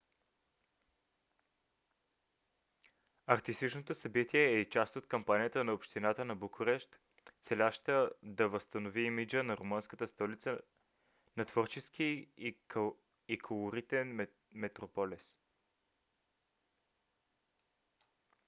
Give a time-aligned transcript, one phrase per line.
[3.27, 6.99] артистичното събитие е и част от кампанията на общината на букурещ
[7.41, 10.59] целяща да възстанови имиджа на румънската столица
[11.37, 12.27] на творчески
[13.27, 15.39] и колоритен метрополис